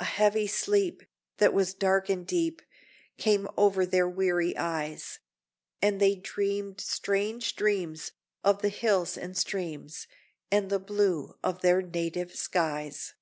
A 0.00 0.04
heavy 0.06 0.46
sleep, 0.46 1.02
that 1.36 1.52
was 1.52 1.74
dark 1.74 2.08
and 2.08 2.26
deep, 2.26 2.62
Came 3.18 3.46
over 3.58 3.84
their 3.84 4.08
weary 4.08 4.56
eyes, 4.56 5.18
And 5.82 6.00
they 6.00 6.14
dreamed 6.14 6.80
strange 6.80 7.54
dreams 7.54 8.12
of 8.42 8.62
the 8.62 8.70
hills 8.70 9.18
and 9.18 9.36
streams, 9.36 10.06
And 10.50 10.70
the 10.70 10.78
blue 10.80 11.36
of 11.44 11.60
their 11.60 11.82
native 11.82 12.34
skies. 12.34 13.12